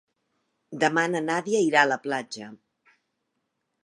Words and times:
Demà 0.83 1.03
na 1.11 1.21
Nàdia 1.25 1.59
irà 1.67 1.83
a 1.83 1.89
la 1.91 1.99
platja. 2.07 2.47